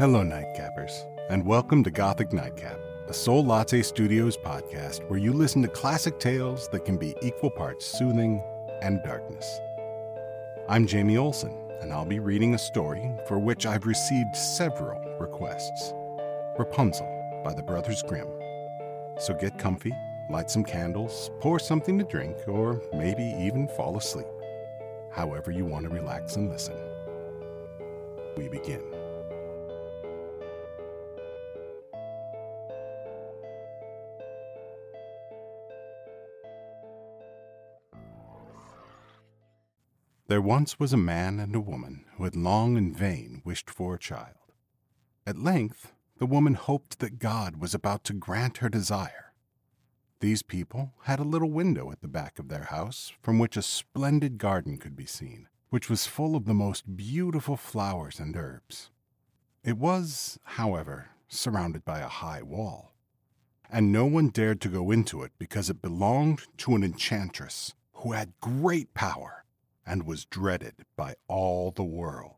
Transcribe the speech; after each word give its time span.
Hello, 0.00 0.24
Nightcappers, 0.24 1.04
and 1.28 1.44
welcome 1.44 1.84
to 1.84 1.90
Gothic 1.90 2.32
Nightcap, 2.32 2.80
a 3.08 3.12
Soullatte 3.12 3.84
Studios 3.84 4.34
podcast 4.34 5.06
where 5.10 5.18
you 5.18 5.30
listen 5.30 5.60
to 5.60 5.68
classic 5.68 6.18
tales 6.18 6.70
that 6.70 6.86
can 6.86 6.96
be 6.96 7.14
equal 7.20 7.50
parts 7.50 7.84
soothing 7.84 8.42
and 8.80 9.02
darkness. 9.02 9.60
I'm 10.70 10.86
Jamie 10.86 11.18
Olson, 11.18 11.54
and 11.82 11.92
I'll 11.92 12.06
be 12.06 12.18
reading 12.18 12.54
a 12.54 12.58
story 12.58 13.12
for 13.28 13.38
which 13.38 13.66
I've 13.66 13.84
received 13.84 14.34
several 14.34 14.98
requests 15.20 15.92
Rapunzel 16.58 17.42
by 17.44 17.52
the 17.52 17.62
Brothers 17.62 18.02
Grimm. 18.02 18.28
So 19.18 19.34
get 19.34 19.58
comfy, 19.58 19.92
light 20.30 20.50
some 20.50 20.64
candles, 20.64 21.30
pour 21.40 21.58
something 21.58 21.98
to 21.98 22.04
drink, 22.04 22.38
or 22.48 22.80
maybe 22.94 23.34
even 23.38 23.68
fall 23.68 23.98
asleep. 23.98 24.28
However, 25.10 25.50
you 25.50 25.66
want 25.66 25.84
to 25.84 25.90
relax 25.90 26.36
and 26.36 26.48
listen. 26.48 26.76
We 28.38 28.48
begin. 28.48 28.80
There 40.30 40.40
once 40.40 40.78
was 40.78 40.92
a 40.92 40.96
man 40.96 41.40
and 41.40 41.56
a 41.56 41.60
woman 41.60 42.04
who 42.14 42.22
had 42.22 42.36
long 42.36 42.76
in 42.76 42.94
vain 42.94 43.42
wished 43.44 43.68
for 43.68 43.96
a 43.96 43.98
child. 43.98 44.52
At 45.26 45.36
length, 45.36 45.92
the 46.18 46.24
woman 46.24 46.54
hoped 46.54 47.00
that 47.00 47.18
God 47.18 47.56
was 47.56 47.74
about 47.74 48.04
to 48.04 48.12
grant 48.12 48.58
her 48.58 48.68
desire. 48.68 49.32
These 50.20 50.44
people 50.44 50.92
had 51.02 51.18
a 51.18 51.24
little 51.24 51.50
window 51.50 51.90
at 51.90 52.00
the 52.00 52.06
back 52.06 52.38
of 52.38 52.46
their 52.46 52.62
house 52.62 53.12
from 53.20 53.40
which 53.40 53.56
a 53.56 53.60
splendid 53.60 54.38
garden 54.38 54.78
could 54.78 54.94
be 54.94 55.04
seen, 55.04 55.48
which 55.70 55.90
was 55.90 56.06
full 56.06 56.36
of 56.36 56.44
the 56.44 56.54
most 56.54 56.96
beautiful 56.96 57.56
flowers 57.56 58.20
and 58.20 58.36
herbs. 58.36 58.92
It 59.64 59.78
was, 59.78 60.38
however, 60.44 61.08
surrounded 61.26 61.84
by 61.84 61.98
a 61.98 62.06
high 62.06 62.42
wall, 62.42 62.94
and 63.68 63.90
no 63.90 64.06
one 64.06 64.28
dared 64.28 64.60
to 64.60 64.68
go 64.68 64.92
into 64.92 65.24
it 65.24 65.32
because 65.40 65.68
it 65.68 65.82
belonged 65.82 66.42
to 66.58 66.76
an 66.76 66.84
enchantress 66.84 67.74
who 67.94 68.12
had 68.12 68.38
great 68.40 68.94
power 68.94 69.40
and 69.90 70.06
was 70.06 70.24
dreaded 70.24 70.84
by 70.96 71.16
all 71.26 71.72
the 71.72 71.82
world. 71.82 72.36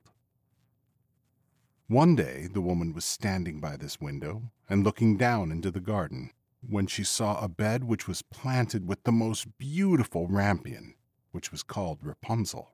One 1.87 2.17
day 2.17 2.49
the 2.51 2.63
woman 2.63 2.95
was 2.95 3.05
standing 3.05 3.61
by 3.61 3.77
this 3.77 4.01
window 4.01 4.45
and 4.71 4.83
looking 4.83 5.19
down 5.19 5.53
into 5.53 5.71
the 5.71 5.79
garden 5.79 6.31
when 6.67 6.87
she 6.87 7.05
saw 7.05 7.39
a 7.39 7.49
bed 7.49 7.85
which 7.85 8.09
was 8.09 8.23
planted 8.23 8.89
with 8.89 9.05
the 9.05 9.13
most 9.13 9.59
beautiful 9.59 10.29
rampion, 10.29 10.95
which 11.33 11.53
was 11.53 11.63
called 11.63 11.99
Rapunzel, 12.01 12.73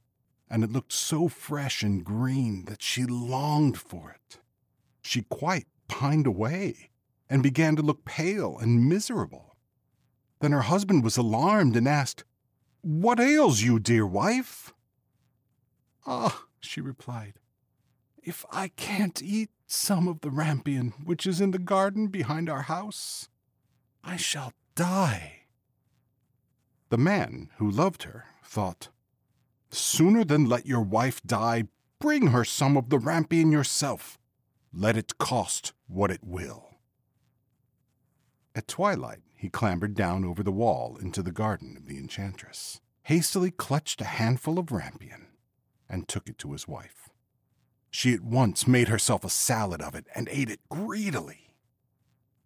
and 0.48 0.62
it 0.62 0.70
looked 0.70 0.92
so 0.92 1.26
fresh 1.26 1.82
and 1.82 2.04
green 2.04 2.66
that 2.66 2.80
she 2.80 3.04
longed 3.04 3.78
for 3.78 4.12
it. 4.12 4.38
She 5.02 5.22
quite 5.22 5.66
pined 5.88 6.28
away 6.28 6.90
and 7.28 7.42
began 7.42 7.74
to 7.74 7.82
look 7.82 8.04
pale 8.04 8.56
and 8.56 8.88
miserable. 8.88 9.56
Then 10.38 10.52
her 10.52 10.62
husband 10.62 11.02
was 11.02 11.16
alarmed 11.16 11.74
and 11.74 11.88
asked, 11.88 12.22
What 12.88 13.20
ails 13.20 13.60
you, 13.60 13.78
dear 13.78 14.06
wife? 14.06 14.72
Ah, 16.06 16.46
she 16.58 16.80
replied, 16.80 17.34
if 18.22 18.46
I 18.50 18.68
can't 18.68 19.22
eat 19.22 19.50
some 19.66 20.08
of 20.08 20.22
the 20.22 20.30
rampion 20.30 20.94
which 21.04 21.26
is 21.26 21.38
in 21.38 21.50
the 21.50 21.58
garden 21.58 22.06
behind 22.06 22.48
our 22.48 22.62
house, 22.62 23.28
I 24.02 24.16
shall 24.16 24.54
die. 24.74 25.40
The 26.88 26.96
man, 26.96 27.50
who 27.58 27.70
loved 27.70 28.04
her, 28.04 28.24
thought, 28.42 28.88
Sooner 29.68 30.24
than 30.24 30.48
let 30.48 30.64
your 30.64 30.80
wife 30.80 31.20
die, 31.26 31.64
bring 32.00 32.28
her 32.28 32.42
some 32.42 32.74
of 32.74 32.88
the 32.88 32.98
rampion 32.98 33.52
yourself. 33.52 34.18
Let 34.72 34.96
it 34.96 35.18
cost 35.18 35.74
what 35.88 36.10
it 36.10 36.24
will. 36.24 36.67
At 38.58 38.66
twilight, 38.66 39.20
he 39.36 39.48
clambered 39.48 39.94
down 39.94 40.24
over 40.24 40.42
the 40.42 40.50
wall 40.50 40.96
into 41.00 41.22
the 41.22 41.30
garden 41.30 41.76
of 41.76 41.86
the 41.86 41.96
enchantress, 41.96 42.80
hastily 43.04 43.52
clutched 43.52 44.00
a 44.00 44.04
handful 44.04 44.58
of 44.58 44.72
rampion, 44.72 45.28
and 45.88 46.08
took 46.08 46.28
it 46.28 46.38
to 46.38 46.50
his 46.50 46.66
wife. 46.66 47.08
She 47.88 48.14
at 48.14 48.20
once 48.20 48.66
made 48.66 48.88
herself 48.88 49.22
a 49.22 49.30
salad 49.30 49.80
of 49.80 49.94
it 49.94 50.06
and 50.12 50.28
ate 50.32 50.50
it 50.50 50.58
greedily. 50.68 51.52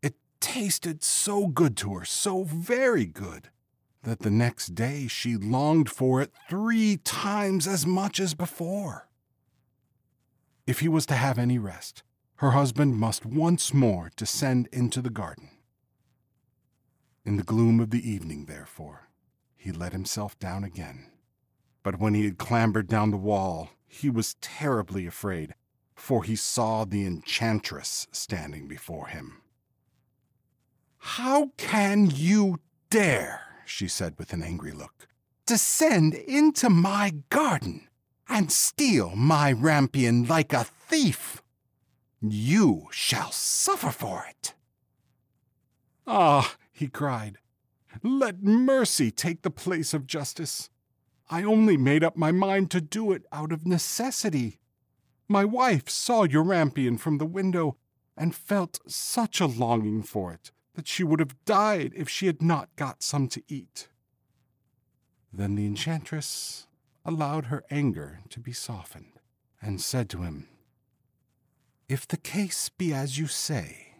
It 0.03 0.17
tasted 0.39 1.03
so 1.03 1.47
good 1.47 1.79
to 1.79 1.95
her, 1.95 2.05
so 2.05 2.45
very 2.45 3.07
good, 3.07 3.49
that 4.03 4.19
the 4.19 4.31
next 4.31 4.75
day 4.75 5.07
she 5.07 5.39
longed 5.39 5.89
for 5.89 6.21
it 6.21 6.31
three 6.51 6.99
times 6.99 7.67
as 7.67 7.87
much 7.87 8.21
as 8.21 8.35
before. 8.35 9.09
If 10.67 10.81
he 10.81 10.89
was 10.89 11.07
to 11.07 11.15
have 11.15 11.39
any 11.39 11.57
rest, 11.57 12.03
her 12.35 12.51
husband 12.51 12.97
must 12.97 13.25
once 13.25 13.73
more 13.73 14.11
descend 14.15 14.69
into 14.73 15.01
the 15.01 15.09
garden. 15.09 15.52
In 17.25 17.37
the 17.37 17.45
gloom 17.45 17.79
of 17.79 17.91
the 17.91 18.11
evening, 18.11 18.47
therefore, 18.47 19.09
he 19.57 19.71
let 19.71 19.93
himself 19.93 20.37
down 20.41 20.65
again. 20.65 21.07
But 21.85 22.01
when 22.01 22.15
he 22.15 22.25
had 22.25 22.37
clambered 22.37 22.89
down 22.89 23.11
the 23.11 23.17
wall, 23.17 23.71
he 23.87 24.11
was 24.11 24.35
terribly 24.41 25.07
afraid, 25.07 25.55
for 25.95 26.25
he 26.25 26.35
saw 26.35 26.85
the 26.85 27.07
enchantress 27.07 28.09
standing 28.11 28.67
before 28.67 29.07
him. 29.07 29.43
How 30.99 31.51
can 31.57 32.11
you 32.11 32.59
dare, 32.91 33.41
she 33.65 33.87
said 33.87 34.15
with 34.19 34.33
an 34.33 34.43
angry 34.43 34.73
look, 34.73 35.07
descend 35.47 36.15
into 36.15 36.71
my 36.71 37.15
garden 37.31 37.89
and 38.29 38.51
steal 38.51 39.15
my 39.15 39.53
rampion 39.53 40.29
like 40.29 40.53
a 40.53 40.65
thief? 40.65 41.41
You 42.21 42.89
shall 42.91 43.31
suffer 43.31 43.91
for 43.91 44.25
it. 44.29 44.55
Ah, 46.07 46.57
he 46.73 46.89
cried, 46.89 47.39
let 48.03 48.43
mercy 48.43 49.11
take 49.11 49.43
the 49.43 49.51
place 49.51 49.93
of 49.93 50.07
justice. 50.07 50.71
I 51.31 51.43
only 51.43 51.77
made 51.77 52.03
up 52.03 52.17
my 52.17 52.33
mind 52.33 52.71
to 52.71 52.81
do 52.81 53.13
it 53.13 53.25
out 53.33 53.53
of 53.53 53.67
necessity. 53.67 54.61
My 55.29 55.45
wife 55.45 55.89
saw 55.89 56.25
your 56.25 56.45
rampion 56.45 56.99
from 56.99 57.19
the 57.19 57.27
window 57.27 57.77
and 58.17 58.35
felt 58.35 58.81
such 58.87 59.41
a 59.41 59.47
longing 59.47 60.03
for 60.03 60.33
it 60.33 60.51
that 60.75 60.89
she 60.89 61.05
would 61.05 61.21
have 61.21 61.45
died 61.45 61.93
if 61.95 62.09
she 62.09 62.27
had 62.27 62.41
not 62.41 62.75
got 62.77 63.03
some 63.03 63.29
to 63.29 63.43
eat. 63.49 63.89
Then 65.33 65.55
the 65.55 65.67
enchantress 65.67 66.67
allowed 67.05 67.47
her 67.47 67.65
anger 67.71 68.21
to 68.31 68.41
be 68.41 68.53
softened 68.53 69.19
and 69.61 69.81
said 69.81 70.09
to 70.11 70.23
him, 70.23 70.49
If 71.89 72.07
the 72.07 72.17
case 72.17 72.69
be 72.69 72.93
as 72.93 73.19
you 73.19 73.27
say, 73.27 73.92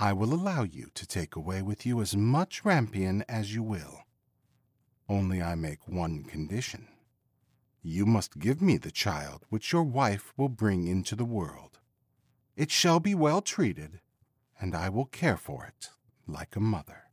I 0.00 0.12
will 0.12 0.32
allow 0.32 0.62
you 0.62 0.90
to 0.94 1.06
take 1.06 1.34
away 1.34 1.60
with 1.60 1.84
you 1.84 2.00
as 2.00 2.16
much 2.16 2.62
rampion 2.64 3.24
as 3.28 3.54
you 3.54 3.64
will. 3.64 4.04
Only 5.08 5.42
I 5.42 5.56
make 5.56 5.88
one 5.88 6.22
condition. 6.22 6.86
You 7.82 8.06
must 8.06 8.38
give 8.38 8.62
me 8.62 8.76
the 8.76 8.92
child 8.92 9.44
which 9.48 9.72
your 9.72 9.82
wife 9.82 10.32
will 10.36 10.48
bring 10.48 10.86
into 10.86 11.16
the 11.16 11.24
world. 11.24 11.78
It 12.56 12.70
shall 12.70 13.00
be 13.00 13.14
well 13.14 13.40
treated, 13.40 14.00
and 14.60 14.74
I 14.74 14.88
will 14.88 15.06
care 15.06 15.36
for 15.36 15.64
it 15.64 15.90
like 16.28 16.54
a 16.54 16.60
mother. 16.60 17.04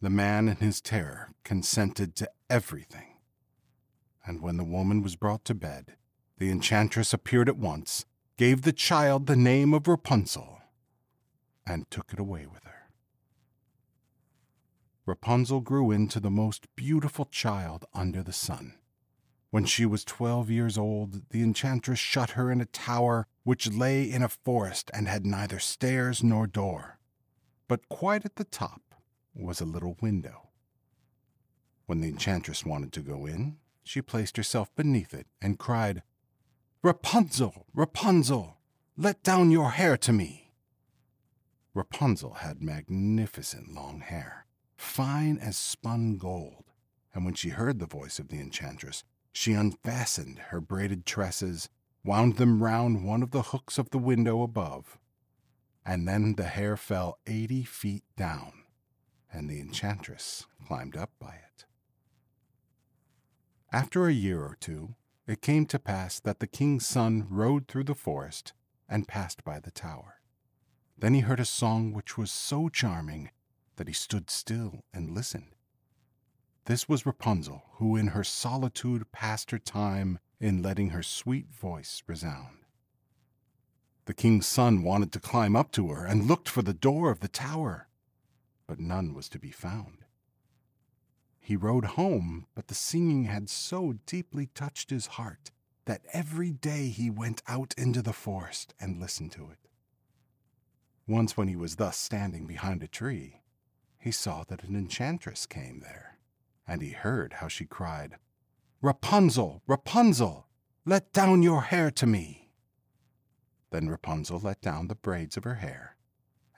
The 0.00 0.10
man 0.10 0.48
in 0.48 0.56
his 0.56 0.80
terror 0.80 1.30
consented 1.42 2.14
to 2.16 2.30
everything. 2.48 3.16
And 4.24 4.40
when 4.40 4.56
the 4.56 4.64
woman 4.64 5.02
was 5.02 5.16
brought 5.16 5.44
to 5.46 5.54
bed, 5.54 5.96
the 6.38 6.50
enchantress 6.50 7.12
appeared 7.12 7.48
at 7.48 7.56
once, 7.56 8.04
gave 8.36 8.62
the 8.62 8.72
child 8.72 9.26
the 9.26 9.36
name 9.36 9.72
of 9.72 9.88
Rapunzel, 9.88 10.55
and 11.66 11.90
took 11.90 12.12
it 12.12 12.18
away 12.18 12.46
with 12.46 12.64
her. 12.64 12.90
Rapunzel 15.04 15.60
grew 15.60 15.90
into 15.90 16.20
the 16.20 16.30
most 16.30 16.66
beautiful 16.74 17.26
child 17.26 17.84
under 17.94 18.22
the 18.22 18.32
sun. 18.32 18.74
When 19.50 19.64
she 19.64 19.86
was 19.86 20.04
twelve 20.04 20.50
years 20.50 20.76
old, 20.76 21.30
the 21.30 21.42
enchantress 21.42 21.98
shut 21.98 22.30
her 22.30 22.50
in 22.50 22.60
a 22.60 22.66
tower 22.66 23.26
which 23.44 23.72
lay 23.72 24.02
in 24.02 24.22
a 24.22 24.28
forest 24.28 24.90
and 24.92 25.06
had 25.06 25.24
neither 25.24 25.60
stairs 25.60 26.22
nor 26.22 26.46
door. 26.46 26.98
But 27.68 27.88
quite 27.88 28.24
at 28.24 28.36
the 28.36 28.44
top 28.44 28.82
was 29.34 29.60
a 29.60 29.64
little 29.64 29.96
window. 30.00 30.48
When 31.86 32.00
the 32.00 32.08
enchantress 32.08 32.66
wanted 32.66 32.92
to 32.94 33.00
go 33.00 33.26
in, 33.26 33.58
she 33.84 34.02
placed 34.02 34.36
herself 34.36 34.74
beneath 34.74 35.14
it 35.14 35.28
and 35.40 35.58
cried, 35.58 36.02
Rapunzel, 36.82 37.66
Rapunzel, 37.72 38.58
let 38.96 39.22
down 39.22 39.52
your 39.52 39.70
hair 39.70 39.96
to 39.98 40.12
me. 40.12 40.45
Rapunzel 41.76 42.36
had 42.36 42.62
magnificent 42.62 43.74
long 43.74 44.00
hair 44.00 44.46
fine 44.78 45.36
as 45.36 45.58
spun 45.58 46.16
gold, 46.16 46.64
and 47.14 47.22
when 47.22 47.34
she 47.34 47.50
heard 47.50 47.78
the 47.78 47.86
voice 47.86 48.18
of 48.18 48.28
the 48.28 48.40
enchantress, 48.40 49.04
she 49.30 49.52
unfastened 49.52 50.38
her 50.48 50.60
braided 50.62 51.04
tresses, 51.04 51.68
wound 52.02 52.36
them 52.36 52.62
round 52.62 53.04
one 53.04 53.22
of 53.22 53.30
the 53.30 53.42
hooks 53.42 53.76
of 53.76 53.90
the 53.90 53.98
window 53.98 54.42
above, 54.42 54.98
and 55.84 56.08
then 56.08 56.36
the 56.36 56.44
hair 56.44 56.78
fell 56.78 57.18
eighty 57.26 57.62
feet 57.62 58.04
down, 58.16 58.52
and 59.30 59.50
the 59.50 59.60
enchantress 59.60 60.46
climbed 60.66 60.96
up 60.96 61.10
by 61.18 61.34
it. 61.34 61.66
After 63.70 64.06
a 64.06 64.14
year 64.14 64.40
or 64.40 64.56
two, 64.58 64.94
it 65.26 65.42
came 65.42 65.66
to 65.66 65.78
pass 65.78 66.20
that 66.20 66.40
the 66.40 66.46
king's 66.46 66.86
son 66.86 67.26
rode 67.28 67.68
through 67.68 67.84
the 67.84 67.94
forest 67.94 68.54
and 68.88 69.06
passed 69.06 69.44
by 69.44 69.60
the 69.60 69.70
tower. 69.70 70.14
Then 70.98 71.14
he 71.14 71.20
heard 71.20 71.40
a 71.40 71.44
song 71.44 71.92
which 71.92 72.16
was 72.16 72.30
so 72.30 72.68
charming 72.68 73.30
that 73.76 73.88
he 73.88 73.94
stood 73.94 74.30
still 74.30 74.84
and 74.94 75.10
listened. 75.10 75.54
This 76.64 76.88
was 76.88 77.06
Rapunzel, 77.06 77.64
who 77.74 77.96
in 77.96 78.08
her 78.08 78.24
solitude 78.24 79.12
passed 79.12 79.50
her 79.50 79.58
time 79.58 80.18
in 80.40 80.62
letting 80.62 80.90
her 80.90 81.02
sweet 81.02 81.52
voice 81.52 82.02
resound. 82.06 82.58
The 84.06 84.14
king's 84.14 84.46
son 84.46 84.82
wanted 84.82 85.12
to 85.12 85.20
climb 85.20 85.54
up 85.54 85.70
to 85.72 85.88
her 85.88 86.06
and 86.06 86.26
looked 86.26 86.48
for 86.48 86.62
the 86.62 86.74
door 86.74 87.10
of 87.10 87.20
the 87.20 87.28
tower, 87.28 87.88
but 88.66 88.80
none 88.80 89.14
was 89.14 89.28
to 89.30 89.38
be 89.38 89.50
found. 89.50 90.04
He 91.38 91.56
rode 91.56 91.84
home, 91.84 92.46
but 92.54 92.68
the 92.68 92.74
singing 92.74 93.24
had 93.24 93.48
so 93.48 93.94
deeply 94.06 94.46
touched 94.46 94.90
his 94.90 95.06
heart 95.06 95.50
that 95.84 96.02
every 96.12 96.50
day 96.50 96.88
he 96.88 97.10
went 97.10 97.42
out 97.46 97.74
into 97.76 98.02
the 98.02 98.12
forest 98.12 98.74
and 98.80 98.98
listened 98.98 99.32
to 99.32 99.50
it. 99.50 99.58
Once, 101.08 101.36
when 101.36 101.48
he 101.48 101.56
was 101.56 101.76
thus 101.76 101.96
standing 101.96 102.46
behind 102.46 102.82
a 102.82 102.88
tree, 102.88 103.42
he 103.98 104.10
saw 104.10 104.42
that 104.44 104.64
an 104.64 104.74
enchantress 104.74 105.46
came 105.46 105.80
there, 105.80 106.18
and 106.66 106.82
he 106.82 106.90
heard 106.90 107.34
how 107.34 107.48
she 107.48 107.64
cried, 107.64 108.16
Rapunzel, 108.82 109.62
Rapunzel, 109.66 110.46
let 110.84 111.12
down 111.12 111.42
your 111.42 111.62
hair 111.62 111.90
to 111.92 112.06
me. 112.06 112.50
Then 113.70 113.88
Rapunzel 113.88 114.40
let 114.40 114.60
down 114.60 114.88
the 114.88 114.94
braids 114.94 115.36
of 115.36 115.44
her 115.44 115.56
hair, 115.56 115.96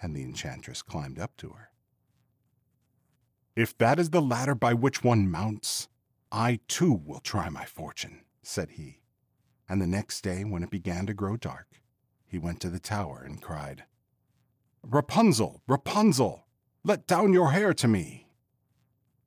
and 0.00 0.14
the 0.14 0.22
enchantress 0.22 0.82
climbed 0.82 1.18
up 1.18 1.36
to 1.38 1.50
her. 1.50 1.70
If 3.56 3.76
that 3.78 3.98
is 3.98 4.10
the 4.10 4.22
ladder 4.22 4.54
by 4.54 4.72
which 4.74 5.02
one 5.02 5.30
mounts, 5.30 5.88
I 6.30 6.60
too 6.68 6.92
will 6.92 7.20
try 7.20 7.48
my 7.48 7.64
fortune, 7.64 8.24
said 8.42 8.70
he. 8.72 9.00
And 9.68 9.80
the 9.82 9.86
next 9.86 10.22
day, 10.22 10.44
when 10.44 10.62
it 10.62 10.70
began 10.70 11.06
to 11.06 11.14
grow 11.14 11.36
dark, 11.36 11.82
he 12.26 12.38
went 12.38 12.60
to 12.60 12.70
the 12.70 12.78
tower 12.78 13.22
and 13.24 13.42
cried, 13.42 13.84
Rapunzel, 14.82 15.62
Rapunzel, 15.66 16.46
let 16.84 17.06
down 17.06 17.32
your 17.32 17.52
hair 17.52 17.74
to 17.74 17.88
me. 17.88 18.28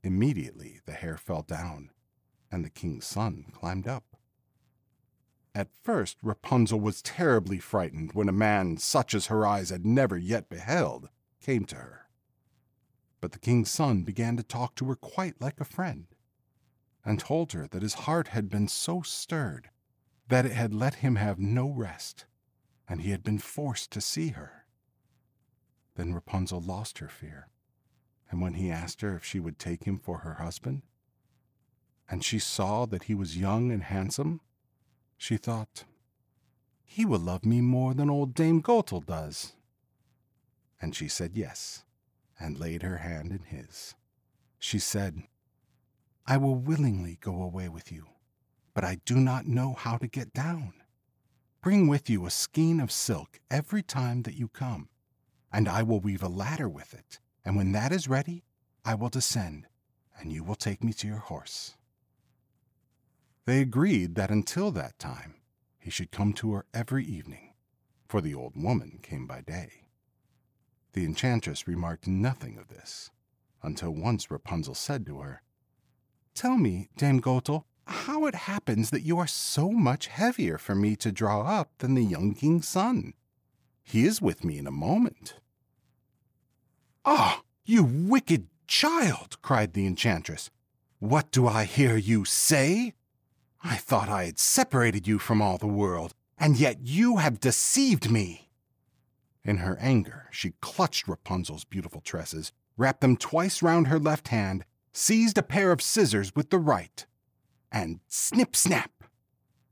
Immediately 0.03 0.79
the 0.85 0.93
hair 0.93 1.17
fell 1.17 1.43
down, 1.43 1.91
and 2.51 2.65
the 2.65 2.69
king's 2.69 3.05
son 3.05 3.45
climbed 3.53 3.87
up. 3.87 4.17
At 5.53 5.69
first, 5.83 6.17
Rapunzel 6.23 6.79
was 6.79 7.01
terribly 7.01 7.59
frightened 7.59 8.13
when 8.13 8.29
a 8.29 8.33
man 8.33 8.77
such 8.77 9.13
as 9.13 9.27
her 9.27 9.45
eyes 9.45 9.69
had 9.69 9.85
never 9.85 10.17
yet 10.17 10.49
beheld 10.49 11.09
came 11.41 11.65
to 11.65 11.75
her. 11.75 12.07
But 13.19 13.33
the 13.33 13.39
king's 13.39 13.69
son 13.69 14.03
began 14.03 14.37
to 14.37 14.43
talk 14.43 14.75
to 14.75 14.85
her 14.85 14.95
quite 14.95 15.41
like 15.41 15.59
a 15.59 15.65
friend, 15.65 16.07
and 17.03 17.19
told 17.19 17.51
her 17.51 17.67
that 17.67 17.81
his 17.81 18.05
heart 18.05 18.29
had 18.29 18.49
been 18.49 18.67
so 18.67 19.01
stirred 19.01 19.69
that 20.29 20.45
it 20.45 20.53
had 20.53 20.73
let 20.73 20.95
him 20.95 21.17
have 21.17 21.37
no 21.37 21.69
rest, 21.69 22.25
and 22.87 23.01
he 23.01 23.11
had 23.11 23.21
been 23.21 23.39
forced 23.39 23.91
to 23.91 24.01
see 24.01 24.29
her. 24.29 24.60
Then 25.95 26.13
Rapunzel 26.13 26.61
lost 26.61 26.99
her 26.99 27.07
fear, 27.07 27.47
and 28.29 28.41
when 28.41 28.53
he 28.53 28.71
asked 28.71 29.01
her 29.01 29.15
if 29.15 29.25
she 29.25 29.39
would 29.39 29.59
take 29.59 29.83
him 29.83 29.99
for 29.99 30.19
her 30.19 30.35
husband, 30.35 30.83
and 32.09 32.23
she 32.23 32.39
saw 32.39 32.85
that 32.85 33.03
he 33.03 33.15
was 33.15 33.37
young 33.37 33.71
and 33.71 33.83
handsome, 33.83 34.41
she 35.17 35.37
thought, 35.37 35.85
He 36.83 37.05
will 37.05 37.19
love 37.19 37.45
me 37.45 37.61
more 37.61 37.93
than 37.93 38.09
old 38.09 38.33
Dame 38.33 38.61
Gothel 38.61 39.05
does. 39.05 39.53
And 40.81 40.95
she 40.95 41.07
said 41.07 41.31
yes, 41.35 41.85
and 42.39 42.59
laid 42.59 42.81
her 42.81 42.97
hand 42.97 43.31
in 43.31 43.43
his. 43.43 43.95
She 44.59 44.79
said, 44.79 45.23
I 46.25 46.37
will 46.37 46.55
willingly 46.55 47.17
go 47.21 47.41
away 47.41 47.69
with 47.69 47.91
you, 47.91 48.07
but 48.73 48.83
I 48.83 48.99
do 49.05 49.15
not 49.15 49.45
know 49.45 49.73
how 49.77 49.97
to 49.97 50.07
get 50.07 50.33
down. 50.33 50.73
Bring 51.61 51.87
with 51.87 52.09
you 52.09 52.25
a 52.25 52.31
skein 52.31 52.79
of 52.79 52.91
silk 52.91 53.39
every 53.49 53.83
time 53.83 54.23
that 54.23 54.35
you 54.35 54.47
come, 54.47 54.89
and 55.51 55.67
I 55.67 55.83
will 55.83 55.99
weave 55.99 56.23
a 56.23 56.27
ladder 56.27 56.69
with 56.69 56.93
it, 56.93 57.19
and 57.43 57.55
when 57.55 57.71
that 57.73 57.91
is 57.91 58.07
ready, 58.07 58.43
I 58.85 58.95
will 58.95 59.09
descend, 59.09 59.67
and 60.19 60.31
you 60.31 60.43
will 60.43 60.55
take 60.55 60.83
me 60.83 60.93
to 60.93 61.07
your 61.07 61.17
horse. 61.17 61.75
They 63.45 63.61
agreed 63.61 64.15
that 64.15 64.31
until 64.31 64.71
that 64.71 64.97
time 64.99 65.35
he 65.79 65.89
should 65.89 66.11
come 66.11 66.33
to 66.33 66.53
her 66.53 66.65
every 66.73 67.05
evening, 67.05 67.53
for 68.07 68.21
the 68.21 68.35
old 68.35 68.53
woman 68.55 68.99
came 69.01 69.27
by 69.27 69.41
day. 69.41 69.87
The 70.93 71.05
enchantress 71.05 71.67
remarked 71.67 72.07
nothing 72.07 72.57
of 72.57 72.67
this, 72.67 73.11
until 73.63 73.91
once 73.91 74.29
Rapunzel 74.29 74.75
said 74.75 75.05
to 75.05 75.19
her, 75.19 75.41
Tell 76.33 76.57
me, 76.57 76.89
Dame 76.97 77.21
Gothel, 77.21 77.65
how 77.85 78.25
it 78.25 78.35
happens 78.35 78.89
that 78.89 79.03
you 79.03 79.17
are 79.17 79.27
so 79.27 79.71
much 79.71 80.07
heavier 80.07 80.57
for 80.57 80.75
me 80.75 80.95
to 80.97 81.11
draw 81.11 81.41
up 81.41 81.71
than 81.79 81.93
the 81.93 82.03
young 82.03 82.33
king's 82.33 82.67
son. 82.67 83.13
He 83.83 84.05
is 84.05 84.21
with 84.21 84.43
me 84.43 84.57
in 84.57 84.67
a 84.67 84.71
moment. 84.71 85.35
Ah, 87.03 87.39
oh, 87.39 87.45
you 87.65 87.83
wicked 87.83 88.47
child, 88.67 89.41
cried 89.41 89.73
the 89.73 89.85
enchantress. 89.85 90.49
What 90.99 91.31
do 91.31 91.47
I 91.47 91.65
hear 91.65 91.97
you 91.97 92.25
say? 92.25 92.93
I 93.63 93.75
thought 93.75 94.09
I 94.09 94.25
had 94.25 94.39
separated 94.39 95.07
you 95.07 95.19
from 95.19 95.41
all 95.41 95.57
the 95.57 95.67
world, 95.67 96.13
and 96.37 96.57
yet 96.57 96.77
you 96.81 97.17
have 97.17 97.39
deceived 97.39 98.09
me. 98.09 98.49
In 99.43 99.57
her 99.57 99.77
anger, 99.79 100.27
she 100.31 100.53
clutched 100.61 101.07
Rapunzel's 101.07 101.65
beautiful 101.65 102.01
tresses, 102.01 102.51
wrapped 102.77 103.01
them 103.01 103.17
twice 103.17 103.61
round 103.61 103.87
her 103.87 103.99
left 103.99 104.29
hand, 104.29 104.65
seized 104.93 105.37
a 105.37 105.43
pair 105.43 105.71
of 105.71 105.81
scissors 105.81 106.35
with 106.35 106.49
the 106.49 106.59
right, 106.59 107.05
and 107.71 107.99
snip 108.07 108.55
snap, 108.55 109.03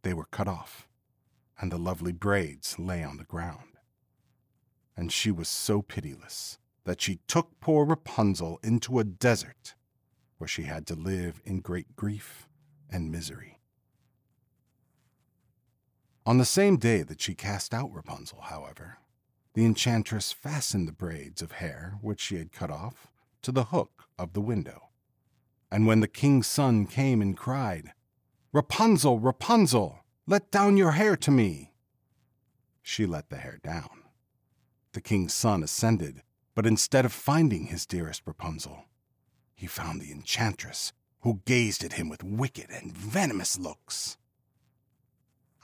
they 0.01 0.13
were 0.13 0.27
cut 0.31 0.47
off, 0.47 0.87
and 1.59 1.71
the 1.71 1.77
lovely 1.77 2.11
braids 2.11 2.77
lay 2.79 3.03
on 3.03 3.17
the 3.17 3.23
ground. 3.23 3.78
And 4.99 5.13
she 5.13 5.31
was 5.31 5.47
so 5.47 5.81
pitiless 5.81 6.57
that 6.83 6.99
she 6.99 7.21
took 7.25 7.61
poor 7.61 7.85
Rapunzel 7.85 8.59
into 8.61 8.99
a 8.99 9.05
desert, 9.05 9.73
where 10.37 10.47
she 10.49 10.63
had 10.63 10.85
to 10.87 10.93
live 10.93 11.41
in 11.45 11.61
great 11.61 11.95
grief 11.95 12.49
and 12.91 13.09
misery. 13.09 13.61
On 16.25 16.37
the 16.37 16.43
same 16.43 16.75
day 16.75 17.03
that 17.03 17.21
she 17.21 17.33
cast 17.33 17.73
out 17.73 17.93
Rapunzel, 17.93 18.41
however, 18.41 18.97
the 19.53 19.63
enchantress 19.63 20.33
fastened 20.33 20.85
the 20.85 20.91
braids 20.91 21.41
of 21.41 21.53
hair 21.53 21.97
which 22.01 22.19
she 22.19 22.35
had 22.35 22.51
cut 22.51 22.69
off 22.69 23.09
to 23.43 23.53
the 23.53 23.65
hook 23.65 24.03
of 24.17 24.33
the 24.33 24.41
window. 24.41 24.89
And 25.71 25.87
when 25.87 26.01
the 26.01 26.09
king's 26.09 26.47
son 26.47 26.85
came 26.85 27.21
and 27.21 27.37
cried, 27.37 27.93
Rapunzel, 28.51 29.19
Rapunzel, 29.19 29.99
let 30.27 30.51
down 30.51 30.75
your 30.75 30.91
hair 30.91 31.15
to 31.15 31.31
me, 31.31 31.71
she 32.81 33.05
let 33.05 33.29
the 33.29 33.37
hair 33.37 33.59
down. 33.63 33.98
The 34.93 35.01
king's 35.01 35.33
son 35.33 35.63
ascended, 35.63 36.23
but 36.55 36.65
instead 36.65 37.05
of 37.05 37.13
finding 37.13 37.67
his 37.67 37.85
dearest 37.85 38.23
Rapunzel, 38.25 38.85
he 39.55 39.67
found 39.67 40.01
the 40.01 40.11
enchantress, 40.11 40.93
who 41.21 41.41
gazed 41.45 41.83
at 41.83 41.93
him 41.93 42.09
with 42.09 42.23
wicked 42.23 42.67
and 42.69 42.91
venomous 42.91 43.59
looks. 43.59 44.17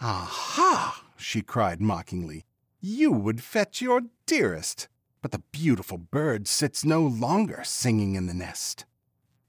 Aha! 0.01 1.03
she 1.17 1.41
cried 1.41 1.81
mockingly. 1.81 2.45
You 2.81 3.11
would 3.11 3.41
fetch 3.41 3.81
your 3.81 4.01
dearest, 4.25 4.87
but 5.21 5.31
the 5.31 5.43
beautiful 5.51 5.97
bird 5.97 6.47
sits 6.47 6.85
no 6.85 7.01
longer 7.01 7.61
singing 7.63 8.15
in 8.15 8.27
the 8.27 8.33
nest. 8.33 8.85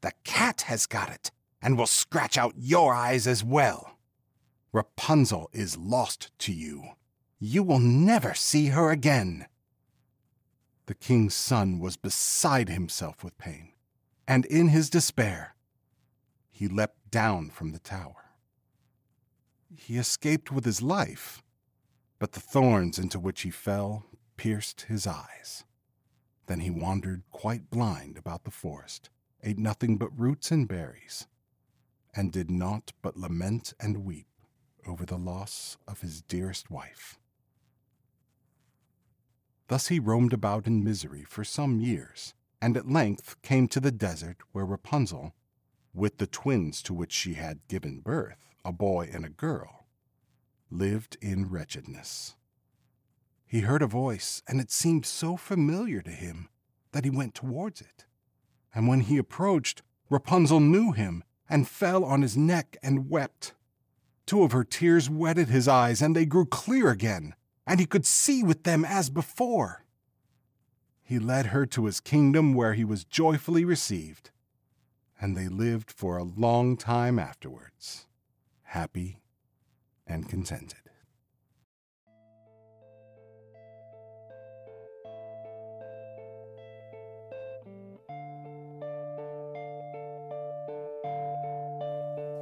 The 0.00 0.12
cat 0.24 0.62
has 0.62 0.86
got 0.86 1.10
it, 1.10 1.32
and 1.60 1.76
will 1.76 1.86
scratch 1.86 2.38
out 2.38 2.54
your 2.56 2.94
eyes 2.94 3.26
as 3.26 3.42
well. 3.42 3.98
Rapunzel 4.72 5.50
is 5.52 5.76
lost 5.76 6.30
to 6.38 6.52
you. 6.52 6.84
You 7.38 7.62
will 7.62 7.78
never 7.78 8.32
see 8.32 8.68
her 8.68 8.90
again. 8.90 9.46
The 10.86 10.94
king's 10.94 11.34
son 11.34 11.80
was 11.80 11.96
beside 11.96 12.68
himself 12.68 13.24
with 13.24 13.38
pain, 13.38 13.72
and 14.26 14.44
in 14.46 14.68
his 14.68 14.88
despair, 14.88 15.56
he 16.50 16.68
leapt 16.68 17.10
down 17.10 17.50
from 17.50 17.72
the 17.72 17.80
tower. 17.80 18.30
He 19.74 19.98
escaped 19.98 20.52
with 20.52 20.64
his 20.64 20.80
life, 20.80 21.42
but 22.18 22.32
the 22.32 22.40
thorns 22.40 22.98
into 22.98 23.18
which 23.18 23.42
he 23.42 23.50
fell 23.50 24.06
pierced 24.36 24.82
his 24.82 25.06
eyes. 25.06 25.64
Then 26.46 26.60
he 26.60 26.70
wandered 26.70 27.24
quite 27.30 27.68
blind 27.68 28.16
about 28.16 28.44
the 28.44 28.50
forest, 28.50 29.10
ate 29.42 29.58
nothing 29.58 29.98
but 29.98 30.18
roots 30.18 30.52
and 30.52 30.68
berries, 30.68 31.26
and 32.14 32.32
did 32.32 32.50
naught 32.50 32.92
but 33.02 33.16
lament 33.16 33.74
and 33.80 34.04
weep 34.04 34.28
over 34.86 35.04
the 35.04 35.18
loss 35.18 35.76
of 35.88 36.00
his 36.00 36.22
dearest 36.22 36.70
wife. 36.70 37.18
Thus 39.68 39.88
he 39.88 39.98
roamed 39.98 40.32
about 40.32 40.66
in 40.66 40.84
misery 40.84 41.24
for 41.24 41.44
some 41.44 41.80
years, 41.80 42.34
and 42.60 42.76
at 42.76 42.88
length 42.88 43.40
came 43.42 43.68
to 43.68 43.80
the 43.80 43.90
desert 43.90 44.38
where 44.52 44.64
Rapunzel, 44.64 45.34
with 45.92 46.18
the 46.18 46.26
twins 46.26 46.82
to 46.82 46.94
which 46.94 47.12
she 47.12 47.34
had 47.34 47.66
given 47.68 48.00
birth, 48.00 48.38
a 48.64 48.72
boy 48.72 49.10
and 49.12 49.24
a 49.24 49.30
girl, 49.30 49.86
lived 50.70 51.16
in 51.20 51.48
wretchedness. 51.48 52.36
He 53.46 53.60
heard 53.60 53.82
a 53.82 53.86
voice, 53.86 54.42
and 54.48 54.60
it 54.60 54.70
seemed 54.70 55.06
so 55.06 55.36
familiar 55.36 56.02
to 56.02 56.10
him 56.10 56.48
that 56.92 57.04
he 57.04 57.10
went 57.10 57.34
towards 57.34 57.80
it. 57.80 58.04
And 58.74 58.88
when 58.88 59.00
he 59.00 59.18
approached, 59.18 59.82
Rapunzel 60.10 60.60
knew 60.60 60.92
him 60.92 61.22
and 61.48 61.68
fell 61.68 62.04
on 62.04 62.22
his 62.22 62.36
neck 62.36 62.76
and 62.82 63.08
wept. 63.08 63.54
Two 64.26 64.42
of 64.42 64.50
her 64.50 64.64
tears 64.64 65.08
wetted 65.08 65.48
his 65.48 65.68
eyes, 65.68 66.02
and 66.02 66.16
they 66.16 66.26
grew 66.26 66.44
clear 66.44 66.90
again, 66.90 67.34
and 67.66 67.80
he 67.80 67.86
could 67.86 68.06
see 68.06 68.42
with 68.42 68.62
them 68.62 68.84
as 68.84 69.10
before. 69.10 69.84
He 71.02 71.18
led 71.18 71.46
her 71.46 71.66
to 71.66 71.86
his 71.86 72.00
kingdom 72.00 72.54
where 72.54 72.74
he 72.74 72.84
was 72.84 73.04
joyfully 73.04 73.64
received, 73.64 74.30
and 75.20 75.36
they 75.36 75.48
lived 75.48 75.90
for 75.90 76.16
a 76.16 76.24
long 76.24 76.76
time 76.76 77.18
afterwards, 77.18 78.06
happy 78.62 79.20
and 80.06 80.28
contented. 80.28 80.78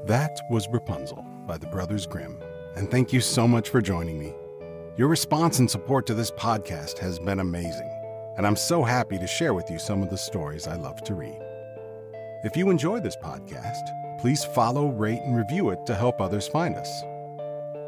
That 0.07 0.39
was 0.51 0.69
Rapunzel 0.69 1.25
by 1.47 1.57
the 1.57 1.67
Brothers 1.67 2.07
Grimm, 2.07 2.39
and 2.77 2.91
thank 2.91 3.11
you 3.13 3.23
so 3.23 3.49
much 3.49 3.71
for 3.71 3.81
joining 3.81 4.19
me. 4.19 4.35
Your 4.97 5.09
response 5.09 5.59
and 5.59 5.69
support 5.69 6.07
to 6.07 6.15
this 6.15 6.31
podcast 6.31 6.99
has 6.99 7.19
been 7.19 7.41
amazing, 7.41 7.91
and 8.37 8.47
I'm 8.47 8.55
so 8.55 8.85
happy 8.85 9.19
to 9.19 9.27
share 9.27 9.53
with 9.53 9.69
you 9.69 9.77
some 9.77 10.05
of 10.05 10.09
the 10.09 10.17
stories 10.17 10.69
I 10.69 10.77
love 10.77 11.03
to 11.03 11.17
read. 11.17 11.43
If 12.45 12.57
you 12.57 12.71
enjoy 12.71 13.01
this 13.01 13.17
podcast, 13.17 14.21
please 14.21 14.45
follow, 14.45 14.91
rate, 14.91 15.21
and 15.25 15.37
review 15.37 15.71
it 15.71 15.85
to 15.87 15.97
help 15.97 16.21
others 16.21 16.47
find 16.47 16.77
us. 16.77 17.03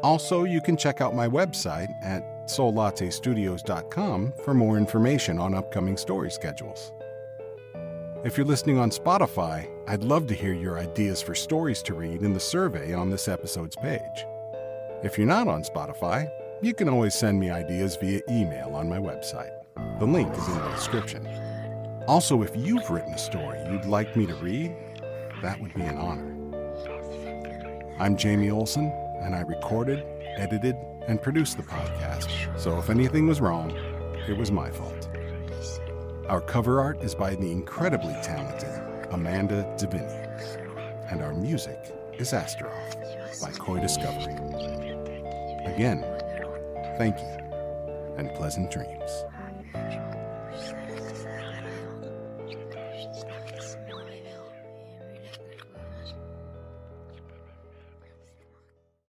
Also, 0.03 0.43
you 0.43 0.59
can 0.59 0.75
check 0.75 0.99
out 0.99 1.15
my 1.15 1.29
website 1.29 1.87
at 2.03 2.23
soullattestudios.com 2.49 4.33
for 4.43 4.53
more 4.53 4.75
information 4.77 5.39
on 5.39 5.55
upcoming 5.55 5.95
story 5.95 6.29
schedules. 6.29 6.91
If 8.25 8.35
you're 8.35 8.45
listening 8.45 8.79
on 8.79 8.89
Spotify, 8.89 9.69
I'd 9.87 10.03
love 10.03 10.27
to 10.27 10.35
hear 10.35 10.53
your 10.53 10.77
ideas 10.77 11.21
for 11.21 11.35
stories 11.35 11.81
to 11.83 11.93
read 11.93 12.23
in 12.23 12.33
the 12.33 12.39
survey 12.41 12.93
on 12.93 13.09
this 13.09 13.29
episode's 13.29 13.77
page. 13.77 14.25
If 15.03 15.17
you're 15.17 15.25
not 15.25 15.47
on 15.47 15.63
Spotify, 15.63 16.29
you 16.61 16.73
can 16.73 16.89
always 16.89 17.13
send 17.13 17.39
me 17.39 17.51
ideas 17.51 17.95
via 17.97 18.21
email 18.29 18.75
on 18.75 18.89
my 18.89 18.97
website. 18.97 19.51
The 19.99 20.07
link 20.07 20.33
is 20.33 20.47
in 20.47 20.55
the 20.55 20.69
description. 20.69 21.27
Also, 22.07 22.41
if 22.41 22.55
you've 22.55 22.89
written 22.89 23.13
a 23.13 23.17
story 23.17 23.59
you'd 23.69 23.85
like 23.85 24.15
me 24.15 24.25
to 24.25 24.33
read, 24.35 24.75
that 25.43 25.61
would 25.61 25.73
be 25.75 25.81
an 25.81 25.97
honor. 25.97 26.33
I'm 27.99 28.17
Jamie 28.17 28.49
Olson, 28.49 28.91
and 29.21 29.35
I 29.35 29.41
recorded, 29.41 30.03
edited, 30.35 30.75
and 31.07 31.21
produced 31.21 31.57
the 31.57 31.63
podcast, 31.63 32.29
so 32.59 32.79
if 32.79 32.89
anything 32.89 33.27
was 33.27 33.39
wrong, 33.39 33.71
it 34.27 34.35
was 34.35 34.51
my 34.51 34.71
fault. 34.71 35.09
Our 36.27 36.41
cover 36.41 36.81
art 36.81 37.03
is 37.03 37.13
by 37.13 37.35
the 37.35 37.51
incredibly 37.51 38.13
talented 38.23 38.81
Amanda 39.11 39.63
DeViney, 39.77 41.11
and 41.11 41.21
our 41.21 41.33
music 41.33 41.79
is 42.17 42.33
Astaroth 42.33 42.95
by 43.41 43.51
Koi 43.51 43.79
Discovery. 43.79 44.33
Again, 45.65 46.03
Thank 46.97 47.19
you, 47.19 47.27
and 48.17 48.33
pleasant 48.33 48.71
dreams. 48.71 49.23